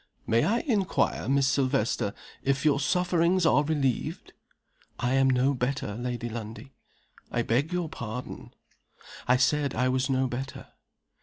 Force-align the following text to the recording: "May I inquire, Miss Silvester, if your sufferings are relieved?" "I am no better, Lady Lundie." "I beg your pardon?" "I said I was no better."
"May 0.25 0.45
I 0.45 0.61
inquire, 0.61 1.29
Miss 1.29 1.45
Silvester, 1.45 2.15
if 2.41 2.65
your 2.65 2.79
sufferings 2.79 3.45
are 3.45 3.63
relieved?" 3.63 4.33
"I 4.97 5.13
am 5.13 5.29
no 5.29 5.53
better, 5.53 5.93
Lady 5.93 6.27
Lundie." 6.27 6.73
"I 7.31 7.43
beg 7.43 7.71
your 7.71 7.87
pardon?" 7.87 8.51
"I 9.27 9.37
said 9.37 9.75
I 9.75 9.89
was 9.89 10.09
no 10.09 10.25
better." 10.27 10.69